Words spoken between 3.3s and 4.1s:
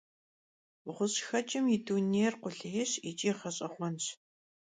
ğeş'eğuenş.